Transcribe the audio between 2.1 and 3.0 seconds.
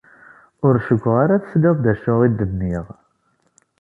i d-nniɣ.